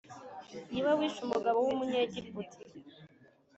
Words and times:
Ni 0.71 0.79
we 0.85 0.91
wishe 0.99 1.19
umugabo 1.23 1.57
w 1.65 1.69
umunyegiputa 1.73 2.57